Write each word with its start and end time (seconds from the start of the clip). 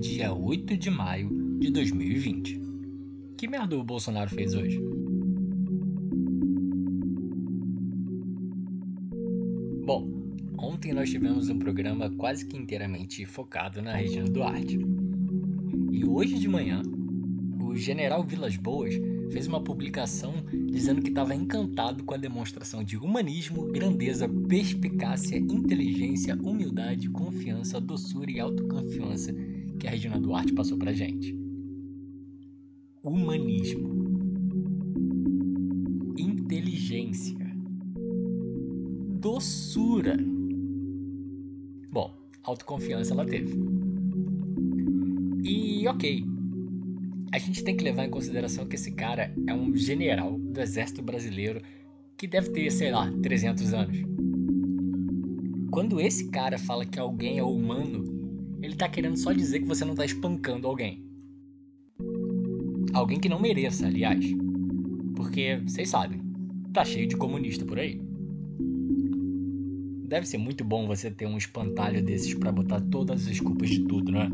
dia 0.00 0.32
8 0.32 0.76
de 0.78 0.90
maio 0.90 1.28
de 1.58 1.70
2020. 1.70 2.60
Que 3.36 3.46
merda 3.46 3.76
o 3.76 3.84
Bolsonaro 3.84 4.30
fez 4.30 4.54
hoje? 4.54 4.80
Bom, 9.84 10.10
ontem 10.58 10.92
nós 10.92 11.10
tivemos 11.10 11.48
um 11.48 11.58
programa 11.58 12.10
quase 12.10 12.46
que 12.46 12.56
inteiramente 12.56 13.26
focado 13.26 13.82
na 13.82 13.94
Regina 13.94 14.24
Duarte. 14.24 14.78
E 15.92 16.04
hoje 16.04 16.38
de 16.38 16.48
manhã, 16.48 16.82
o 17.62 17.76
general 17.76 18.24
Vilas 18.24 18.56
Boas 18.56 18.94
fez 19.30 19.46
uma 19.46 19.62
publicação 19.62 20.34
dizendo 20.70 21.02
que 21.02 21.08
estava 21.08 21.34
encantado 21.34 22.04
com 22.04 22.14
a 22.14 22.18
demonstração 22.18 22.82
de 22.82 22.96
humanismo, 22.96 23.70
grandeza, 23.70 24.28
perspicácia, 24.48 25.36
inteligência, 25.36 26.34
humildade, 26.34 27.08
confiança, 27.08 27.80
doçura 27.80 28.30
e 28.30 28.40
autoconfiança 28.40 29.32
que 29.78 29.86
a 29.86 29.90
Regina 29.90 30.18
Duarte 30.18 30.52
passou 30.52 30.78
pra 30.78 30.92
gente. 30.92 31.36
Humanismo. 33.02 33.88
Inteligência. 36.16 37.36
Doçura. 39.20 40.16
Bom, 41.90 42.14
autoconfiança 42.44 43.12
ela 43.12 43.26
teve. 43.26 43.54
E 45.44 45.86
ok, 45.88 46.24
a 47.32 47.38
gente 47.38 47.64
tem 47.64 47.74
que 47.74 47.82
levar 47.82 48.04
em 48.04 48.10
consideração 48.10 48.66
que 48.66 48.76
esse 48.76 48.92
cara 48.92 49.34
é 49.46 49.54
um 49.54 49.74
general 49.74 50.38
do 50.38 50.60
exército 50.60 51.00
brasileiro 51.02 51.62
que 52.18 52.26
deve 52.26 52.50
ter, 52.50 52.70
sei 52.70 52.92
lá, 52.92 53.10
300 53.22 53.72
anos. 53.72 53.98
Quando 55.70 55.98
esse 55.98 56.28
cara 56.28 56.58
fala 56.58 56.84
que 56.84 56.98
alguém 56.98 57.38
é 57.38 57.42
humano, 57.42 58.04
ele 58.60 58.76
tá 58.76 58.86
querendo 58.86 59.16
só 59.16 59.32
dizer 59.32 59.60
que 59.60 59.66
você 59.66 59.82
não 59.82 59.94
tá 59.94 60.04
espancando 60.04 60.68
alguém. 60.68 61.02
Alguém 62.92 63.18
que 63.18 63.30
não 63.30 63.40
mereça, 63.40 63.86
aliás. 63.86 64.26
Porque, 65.16 65.58
vocês 65.66 65.88
sabem, 65.88 66.20
tá 66.70 66.84
cheio 66.84 67.08
de 67.08 67.16
comunista 67.16 67.64
por 67.64 67.78
aí. 67.78 67.98
Deve 70.06 70.26
ser 70.26 70.36
muito 70.36 70.62
bom 70.62 70.86
você 70.86 71.10
ter 71.10 71.24
um 71.24 71.38
espantalho 71.38 72.04
desses 72.04 72.34
para 72.34 72.52
botar 72.52 72.82
todas 72.82 73.26
as 73.26 73.40
culpas 73.40 73.70
de 73.70 73.84
tudo, 73.84 74.12
né? 74.12 74.28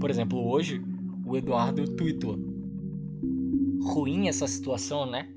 Por 0.00 0.10
exemplo, 0.10 0.44
hoje 0.44 0.82
o 1.26 1.36
Eduardo 1.36 1.86
tweetou. 1.96 2.38
Ruim 3.82 4.28
essa 4.28 4.46
situação, 4.46 5.10
né? 5.10 5.28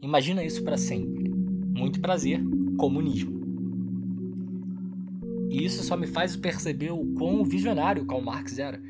Imagina 0.00 0.44
isso 0.44 0.62
para 0.62 0.76
sempre. 0.76 1.30
Muito 1.30 2.00
prazer, 2.00 2.42
comunismo. 2.76 3.40
E 5.50 5.64
isso 5.64 5.82
só 5.82 5.96
me 5.96 6.06
faz 6.06 6.36
perceber 6.36 6.90
o 6.90 7.04
quão 7.14 7.44
visionário 7.44 8.06
Karl 8.06 8.22
Marx 8.22 8.58
era. 8.58 8.80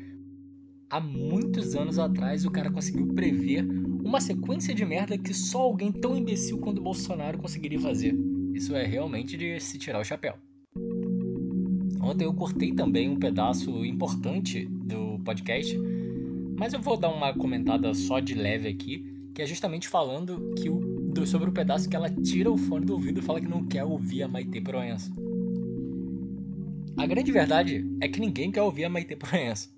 Há 0.89 0.99
muitos 0.99 1.75
anos 1.75 1.97
atrás 1.97 2.45
o 2.45 2.51
cara 2.51 2.71
conseguiu 2.71 3.07
prever 3.07 3.65
uma 4.03 4.21
sequência 4.21 4.75
de 4.75 4.85
merda 4.85 5.17
que 5.17 5.33
só 5.33 5.61
alguém 5.61 5.91
tão 5.91 6.15
imbecil 6.15 6.59
quanto 6.59 6.81
Bolsonaro 6.81 7.37
conseguiria 7.37 7.79
fazer. 7.79 8.15
Isso 8.53 8.75
é 8.75 8.85
realmente 8.85 9.35
de 9.35 9.59
se 9.59 9.77
tirar 9.77 9.99
o 9.99 10.03
chapéu. 10.03 10.35
Ontem 12.01 12.25
eu 12.25 12.33
cortei 12.33 12.73
também 12.73 13.09
um 13.09 13.15
pedaço 13.15 13.83
importante 13.85 14.65
do 14.65 15.19
podcast 15.19 15.75
mas 16.63 16.71
eu 16.71 16.79
vou 16.79 16.95
dar 16.95 17.09
uma 17.09 17.33
comentada 17.33 17.93
só 17.93 18.21
de 18.21 18.33
leve 18.33 18.69
aqui, 18.69 19.05
que 19.35 19.41
é 19.41 19.45
justamente 19.45 19.85
falando 19.85 20.55
que 20.55 20.69
o, 20.69 21.25
sobre 21.27 21.49
o 21.49 21.51
pedaço 21.51 21.89
que 21.89 21.95
ela 21.95 22.09
tira 22.09 22.49
o 22.49 22.55
fone 22.55 22.85
do 22.85 22.93
ouvido 22.93 23.19
e 23.19 23.21
fala 23.21 23.41
que 23.41 23.49
não 23.49 23.65
quer 23.65 23.83
ouvir 23.83 24.23
a 24.23 24.29
Maite 24.29 24.61
Proença. 24.61 25.11
A 26.95 27.05
grande 27.05 27.33
verdade 27.33 27.85
é 27.99 28.07
que 28.07 28.17
ninguém 28.17 28.49
quer 28.49 28.61
ouvir 28.61 28.85
a 28.85 28.89
Maite 28.89 29.13
Proença. 29.13 29.69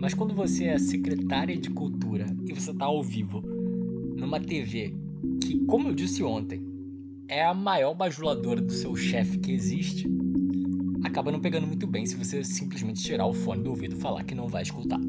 Mas 0.00 0.14
quando 0.14 0.32
você 0.32 0.64
é 0.64 0.78
secretária 0.78 1.58
de 1.58 1.68
cultura 1.68 2.24
e 2.46 2.54
você 2.54 2.70
está 2.70 2.86
ao 2.86 3.04
vivo 3.04 3.42
numa 4.16 4.40
TV 4.40 4.94
que, 5.42 5.62
como 5.66 5.90
eu 5.90 5.94
disse 5.94 6.22
ontem, 6.22 6.62
é 7.28 7.44
a 7.44 7.52
maior 7.52 7.92
bajuladora 7.92 8.62
do 8.62 8.72
seu 8.72 8.96
chefe 8.96 9.36
que 9.36 9.52
existe, 9.52 10.08
acaba 11.04 11.32
não 11.32 11.40
pegando 11.40 11.66
muito 11.66 11.86
bem 11.86 12.06
se 12.06 12.16
você 12.16 12.42
simplesmente 12.44 13.02
tirar 13.02 13.26
o 13.26 13.32
fone 13.32 13.62
do 13.62 13.70
ouvido 13.70 13.96
e 13.96 14.00
falar 14.00 14.24
que 14.24 14.34
não 14.34 14.48
vai 14.48 14.62
escutar. 14.62 15.00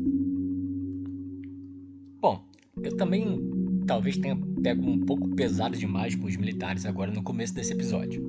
Bom, 2.21 2.43
eu 2.81 2.95
também 2.97 3.49
talvez 3.85 4.17
tenha 4.17 4.37
pego 4.61 4.89
um 4.89 4.99
pouco 4.99 5.27
pesado 5.35 5.77
demais 5.77 6.15
com 6.15 6.27
os 6.27 6.35
militares 6.35 6.85
agora 6.85 7.11
no 7.11 7.23
começo 7.23 7.53
desse 7.53 7.73
episódio. 7.73 8.21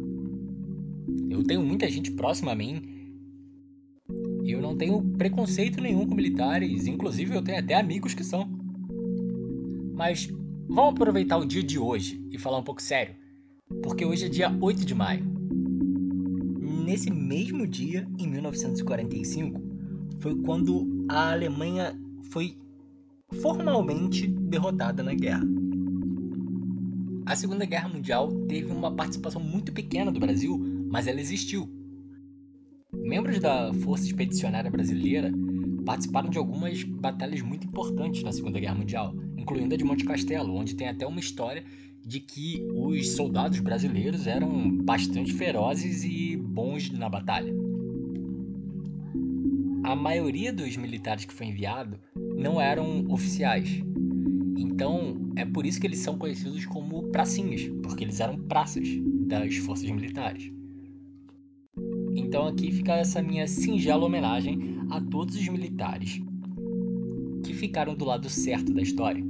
Eu 1.29 1.45
tenho 1.45 1.63
muita 1.63 1.91
gente 1.91 2.11
próxima 2.13 2.53
a 2.53 2.55
mim 2.55 3.01
eu 4.53 4.61
não 4.61 4.77
tenho 4.77 5.01
preconceito 5.17 5.81
nenhum 5.81 6.07
com 6.07 6.15
militares, 6.15 6.87
inclusive 6.87 7.35
eu 7.35 7.43
tenho 7.43 7.59
até 7.59 7.75
amigos 7.75 8.15
que 8.15 8.25
são. 8.25 8.49
Mas 9.95 10.29
vamos 10.69 10.93
aproveitar 10.93 11.39
o 11.39 11.45
dia 11.45 11.63
de 11.63 11.79
hoje 11.79 12.21
e 12.31 12.39
falar 12.39 12.59
um 12.59 12.65
pouco 12.65 12.83
sério, 12.83 13.15
porque 13.83 14.05
hoje 14.05 14.27
é 14.27 14.29
dia 14.29 14.57
8 14.61 14.85
de 14.85 14.95
maio. 14.95 15.40
Nesse 16.91 17.09
mesmo 17.09 17.69
dia, 17.69 18.05
em 18.19 18.27
1945, 18.27 19.63
foi 20.19 20.35
quando 20.43 21.07
a 21.09 21.31
Alemanha 21.31 21.97
foi 22.33 22.59
formalmente 23.41 24.27
derrotada 24.27 25.01
na 25.01 25.15
guerra. 25.15 25.45
A 27.25 27.37
Segunda 27.37 27.65
Guerra 27.65 27.89
Mundial 27.89 28.33
teve 28.49 28.73
uma 28.73 28.93
participação 28.93 29.41
muito 29.41 29.73
pequena 29.73 30.11
do 30.11 30.19
Brasil, 30.19 30.59
mas 30.91 31.07
ela 31.07 31.21
existiu. 31.21 31.71
Membros 32.93 33.39
da 33.39 33.73
Força 33.73 34.07
Expedicionária 34.07 34.69
Brasileira 34.69 35.31
participaram 35.87 36.29
de 36.29 36.39
algumas 36.39 36.83
batalhas 36.83 37.41
muito 37.41 37.69
importantes 37.69 38.25
na 38.25 38.33
Segunda 38.33 38.59
Guerra 38.59 38.75
Mundial, 38.75 39.15
incluindo 39.37 39.77
a 39.77 39.79
de 39.79 39.85
Monte 39.85 40.05
Castelo, 40.05 40.57
onde 40.57 40.75
tem 40.75 40.89
até 40.89 41.07
uma 41.07 41.21
história 41.21 41.63
de 42.05 42.21
que 42.21 42.67
os 42.75 43.11
soldados 43.11 43.61
brasileiros 43.61 44.27
eram 44.27 44.77
bastante 44.79 45.33
ferozes 45.33 46.05
e 46.05 46.37
bons 46.37 46.91
na 46.91 47.09
batalha. 47.09 47.53
A 49.85 49.97
maioria 49.97 50.53
dos 50.53 50.77
militares 50.77 51.25
que 51.25 51.33
foi 51.33 51.47
enviado 51.47 51.99
não 52.37 52.61
eram 52.61 53.05
oficiais. 53.09 53.83
Então, 54.57 55.15
é 55.37 55.45
por 55.45 55.67
isso 55.67 55.81
que 55.81 55.87
eles 55.87 55.99
são 55.99 56.19
conhecidos 56.19 56.67
como 56.67 57.09
pracinhas, 57.11 57.63
porque 57.83 58.05
eles 58.05 58.21
eram 58.21 58.39
praças 58.39 58.87
das 59.27 59.57
forças 59.57 59.91
militares. 59.91 60.53
Então 62.15 62.47
aqui 62.47 62.71
fica 62.71 62.95
essa 62.95 63.23
minha 63.23 63.49
singela 63.49 64.05
homenagem 64.05 64.77
a 64.91 65.01
todos 65.01 65.35
os 65.35 65.49
militares 65.49 66.21
que 67.45 67.55
ficaram 67.55 67.95
do 67.95 68.05
lado 68.05 68.29
certo 68.29 68.73
da 68.73 68.83
história. 68.83 69.25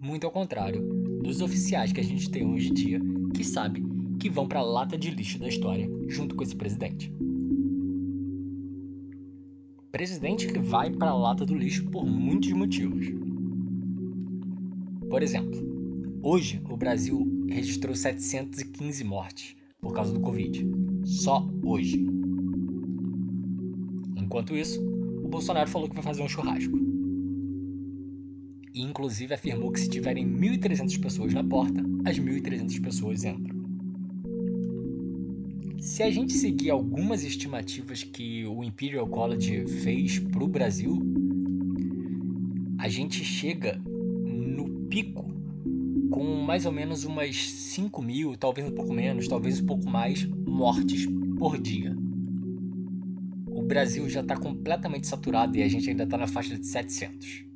Muito 0.00 0.24
ao 0.24 0.32
contrário 0.32 1.01
dos 1.22 1.40
oficiais 1.40 1.92
que 1.92 2.00
a 2.00 2.04
gente 2.04 2.30
tem 2.30 2.46
hoje 2.46 2.70
em 2.70 2.74
dia, 2.74 3.00
que 3.34 3.44
sabe 3.44 3.82
que 4.18 4.28
vão 4.28 4.46
para 4.46 4.60
a 4.60 4.64
lata 4.64 4.98
de 4.98 5.10
lixo 5.10 5.38
da 5.38 5.48
história 5.48 5.88
junto 6.08 6.34
com 6.34 6.42
esse 6.42 6.54
presidente 6.54 7.12
presidente 9.92 10.46
que 10.46 10.58
vai 10.58 10.90
para 10.90 11.10
a 11.10 11.14
lata 11.14 11.44
do 11.44 11.54
lixo 11.54 11.84
por 11.84 12.06
muitos 12.06 12.50
motivos. 12.52 13.06
Por 15.08 15.22
exemplo, 15.22 15.60
hoje 16.22 16.62
o 16.68 16.76
Brasil 16.78 17.22
registrou 17.48 17.94
715 17.94 19.04
mortes 19.04 19.54
por 19.82 19.92
causa 19.92 20.14
do 20.14 20.20
Covid. 20.20 20.66
Só 21.04 21.46
hoje. 21.62 22.06
Enquanto 24.16 24.56
isso, 24.56 24.80
o 25.22 25.28
Bolsonaro 25.28 25.68
falou 25.68 25.88
que 25.88 25.94
vai 25.94 26.02
fazer 26.02 26.22
um 26.22 26.28
churrasco. 26.28 26.91
E 28.74 28.80
inclusive 28.80 29.34
afirmou 29.34 29.70
que 29.70 29.80
se 29.80 29.88
tiverem 29.88 30.26
1.300 30.26 31.00
pessoas 31.00 31.34
na 31.34 31.44
porta, 31.44 31.82
as 32.04 32.18
1.300 32.18 32.80
pessoas 32.82 33.24
entram. 33.24 33.62
Se 35.78 36.02
a 36.02 36.10
gente 36.10 36.32
seguir 36.32 36.70
algumas 36.70 37.24
estimativas 37.24 38.02
que 38.02 38.46
o 38.46 38.62
Imperial 38.62 39.06
College 39.06 39.66
fez 39.82 40.18
para 40.20 40.42
o 40.42 40.48
Brasil, 40.48 40.98
a 42.78 42.88
gente 42.88 43.24
chega 43.24 43.80
no 43.84 44.86
pico 44.88 45.30
com 46.10 46.24
mais 46.42 46.66
ou 46.66 46.72
menos 46.72 47.04
umas 47.04 47.36
5 47.36 48.00
mil, 48.00 48.36
talvez 48.36 48.66
um 48.66 48.72
pouco 48.72 48.92
menos, 48.92 49.28
talvez 49.28 49.60
um 49.60 49.66
pouco 49.66 49.88
mais, 49.88 50.24
mortes 50.46 51.06
por 51.36 51.60
dia. 51.60 51.94
O 53.48 53.62
Brasil 53.62 54.08
já 54.08 54.20
está 54.20 54.36
completamente 54.36 55.06
saturado 55.06 55.56
e 55.56 55.62
a 55.62 55.68
gente 55.68 55.90
ainda 55.90 56.04
está 56.04 56.16
na 56.16 56.26
faixa 56.26 56.56
de 56.56 56.66
700. 56.66 57.51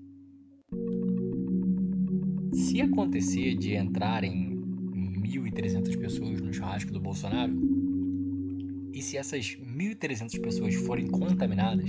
Se 2.76 2.82
acontecer 2.82 3.54
de 3.54 3.74
entrarem 3.74 4.54
1.300 4.54 5.98
pessoas 5.98 6.42
no 6.42 6.52
churrasco 6.52 6.92
do 6.92 7.00
Bolsonaro, 7.00 7.58
e 8.92 9.00
se 9.00 9.16
essas 9.16 9.56
1.300 9.56 10.38
pessoas 10.42 10.74
forem 10.74 11.06
contaminadas, 11.06 11.88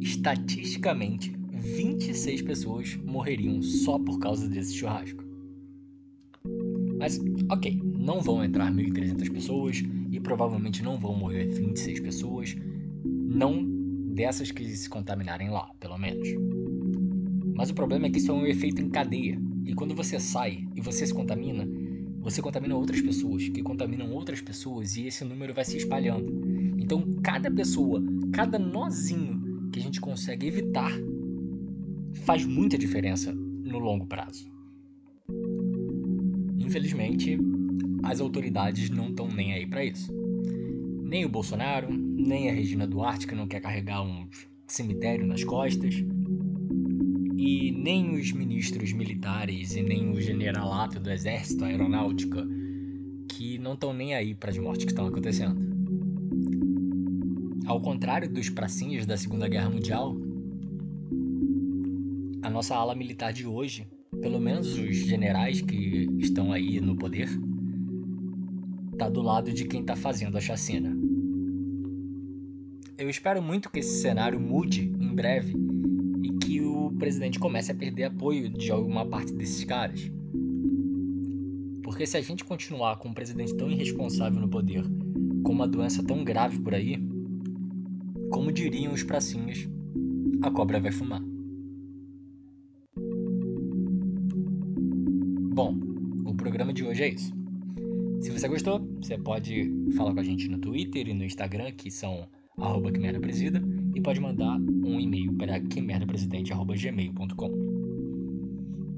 estatisticamente 0.00 1.32
26 1.50 2.42
pessoas 2.42 2.94
morreriam 3.04 3.60
só 3.64 3.98
por 3.98 4.20
causa 4.20 4.48
desse 4.48 4.76
churrasco. 4.76 5.24
Mas, 6.96 7.18
ok, 7.50 7.80
não 7.98 8.20
vão 8.20 8.44
entrar 8.44 8.72
1.300 8.72 9.32
pessoas 9.32 9.82
e 10.12 10.20
provavelmente 10.20 10.84
não 10.84 10.96
vão 10.96 11.16
morrer 11.16 11.46
26 11.46 11.98
pessoas. 11.98 12.56
Não 13.04 13.64
dessas 14.14 14.52
que 14.52 14.64
se 14.76 14.88
contaminarem 14.88 15.50
lá, 15.50 15.68
pelo 15.80 15.98
menos. 15.98 16.28
Mas 17.66 17.72
o 17.72 17.74
problema 17.74 18.06
é 18.06 18.10
que 18.10 18.18
isso 18.18 18.30
é 18.30 18.34
um 18.34 18.46
efeito 18.46 18.80
em 18.80 18.88
cadeia. 18.88 19.36
E 19.64 19.74
quando 19.74 19.92
você 19.92 20.20
sai 20.20 20.64
e 20.76 20.80
você 20.80 21.04
se 21.04 21.12
contamina, 21.12 21.66
você 22.20 22.40
contamina 22.40 22.76
outras 22.76 23.00
pessoas, 23.00 23.48
que 23.48 23.60
contaminam 23.60 24.12
outras 24.12 24.40
pessoas, 24.40 24.96
e 24.96 25.08
esse 25.08 25.24
número 25.24 25.52
vai 25.52 25.64
se 25.64 25.76
espalhando. 25.76 26.32
Então, 26.78 27.02
cada 27.24 27.50
pessoa, 27.50 28.00
cada 28.32 28.56
nozinho 28.56 29.68
que 29.72 29.80
a 29.80 29.82
gente 29.82 30.00
consegue 30.00 30.46
evitar 30.46 30.92
faz 32.24 32.46
muita 32.46 32.78
diferença 32.78 33.34
no 33.34 33.80
longo 33.80 34.06
prazo. 34.06 34.48
Infelizmente, 36.60 37.36
as 38.04 38.20
autoridades 38.20 38.90
não 38.90 39.08
estão 39.08 39.26
nem 39.26 39.54
aí 39.54 39.66
para 39.66 39.84
isso. 39.84 40.12
Nem 41.02 41.24
o 41.24 41.28
Bolsonaro, 41.28 41.92
nem 41.92 42.48
a 42.48 42.52
Regina 42.52 42.86
Duarte, 42.86 43.26
que 43.26 43.34
não 43.34 43.48
quer 43.48 43.58
carregar 43.58 44.02
um 44.02 44.28
cemitério 44.68 45.26
nas 45.26 45.42
costas, 45.42 45.96
e 47.36 47.70
nem 47.70 48.16
os 48.18 48.32
ministros 48.32 48.92
militares 48.92 49.76
e 49.76 49.82
nem 49.82 50.10
o 50.10 50.20
generalato 50.20 50.98
do 50.98 51.10
exército, 51.10 51.64
a 51.64 51.68
aeronáutica, 51.68 52.46
que 53.28 53.58
não 53.58 53.74
estão 53.74 53.92
nem 53.92 54.14
aí 54.14 54.34
para 54.34 54.50
as 54.50 54.56
mortes 54.56 54.86
que 54.86 54.92
estão 54.92 55.06
acontecendo. 55.06 55.60
Ao 57.66 57.80
contrário 57.80 58.32
dos 58.32 58.48
pracinhas 58.48 59.04
da 59.04 59.18
Segunda 59.18 59.48
Guerra 59.48 59.68
Mundial, 59.68 60.16
a 62.42 62.48
nossa 62.48 62.74
ala 62.74 62.94
militar 62.94 63.32
de 63.32 63.46
hoje, 63.46 63.86
pelo 64.22 64.40
menos 64.40 64.78
os 64.78 64.96
generais 64.96 65.60
que 65.60 66.06
estão 66.18 66.52
aí 66.52 66.80
no 66.80 66.96
poder, 66.96 67.28
tá 68.96 69.10
do 69.10 69.20
lado 69.20 69.52
de 69.52 69.66
quem 69.66 69.84
tá 69.84 69.94
fazendo 69.94 70.38
a 70.38 70.40
chacina. 70.40 70.96
Eu 72.96 73.10
espero 73.10 73.42
muito 73.42 73.68
que 73.68 73.80
esse 73.80 74.00
cenário 74.00 74.40
mude 74.40 74.82
em 74.98 75.14
breve 75.14 75.65
o 76.86 76.92
presidente 76.92 77.38
comece 77.38 77.72
a 77.72 77.74
perder 77.74 78.04
apoio 78.04 78.48
de 78.48 78.70
alguma 78.70 79.04
parte 79.04 79.32
desses 79.32 79.64
caras. 79.64 80.10
Porque 81.82 82.06
se 82.06 82.16
a 82.16 82.20
gente 82.20 82.44
continuar 82.44 82.96
com 82.96 83.08
um 83.08 83.14
presidente 83.14 83.54
tão 83.56 83.70
irresponsável 83.70 84.40
no 84.40 84.48
poder, 84.48 84.84
com 85.42 85.52
uma 85.52 85.66
doença 85.66 86.02
tão 86.02 86.24
grave 86.24 86.58
por 86.60 86.74
aí, 86.74 86.98
como 88.30 88.52
diriam 88.52 88.92
os 88.92 89.02
pracinhas, 89.02 89.68
a 90.42 90.50
cobra 90.50 90.80
vai 90.80 90.92
fumar. 90.92 91.22
Bom, 95.54 95.78
o 96.24 96.34
programa 96.34 96.72
de 96.72 96.84
hoje 96.84 97.02
é 97.02 97.08
isso. 97.08 97.32
Se 98.20 98.30
você 98.30 98.48
gostou, 98.48 98.80
você 99.00 99.16
pode 99.16 99.70
falar 99.96 100.12
com 100.12 100.20
a 100.20 100.24
gente 100.24 100.48
no 100.48 100.58
Twitter 100.58 101.08
e 101.08 101.14
no 101.14 101.24
Instagram, 101.24 101.72
que 101.72 101.90
são 101.90 102.28
arroba 102.58 102.90
Presida, 103.20 103.60
e 103.96 104.00
pode 104.00 104.20
mandar 104.20 104.60
um 104.84 105.00
e-mail 105.00 105.32
para 105.32 105.58
quimerdapresidente.gmail.com. 105.58 107.50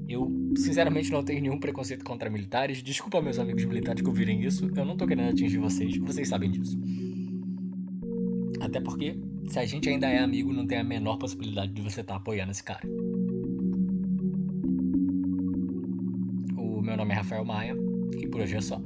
Eu, 0.09 0.29
sinceramente, 0.57 1.09
não 1.09 1.23
tenho 1.23 1.41
nenhum 1.41 1.57
preconceito 1.57 2.03
contra 2.03 2.29
militares. 2.29 2.83
Desculpa 2.83 3.21
meus 3.21 3.39
amigos 3.39 3.63
militares 3.63 4.01
que 4.01 4.09
ouvirem 4.09 4.43
isso. 4.43 4.69
Eu 4.75 4.83
não 4.83 4.97
tô 4.97 5.07
querendo 5.07 5.29
atingir 5.29 5.57
vocês, 5.57 5.95
vocês 5.99 6.27
sabem 6.27 6.51
disso. 6.51 6.77
Até 8.59 8.81
porque, 8.81 9.17
se 9.47 9.57
a 9.57 9.65
gente 9.65 9.87
ainda 9.87 10.09
é 10.09 10.19
amigo, 10.19 10.51
não 10.51 10.67
tem 10.67 10.79
a 10.79 10.83
menor 10.83 11.15
possibilidade 11.15 11.71
de 11.71 11.81
você 11.81 12.01
estar 12.01 12.15
tá 12.15 12.19
apoiando 12.19 12.51
esse 12.51 12.63
cara. 12.63 12.85
O 16.57 16.81
meu 16.81 16.97
nome 16.97 17.13
é 17.13 17.15
Rafael 17.15 17.45
Maia 17.45 17.73
e 18.21 18.27
por 18.27 18.41
hoje 18.41 18.57
é 18.57 18.61
só. 18.61 18.81